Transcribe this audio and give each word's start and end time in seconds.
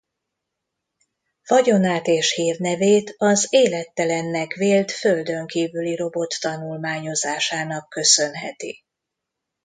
Vagyonát 1.45 2.07
és 2.07 2.33
hírnevét 2.33 3.13
az 3.17 3.47
élettelennek 3.49 4.53
vélt 4.53 4.91
földönkívüli 4.91 5.95
robot 5.95 6.35
tanulmányozásának 6.39 7.89
köszönheti. 7.89 8.83